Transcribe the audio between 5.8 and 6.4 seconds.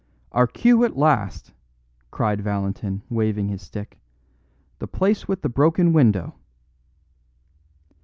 window."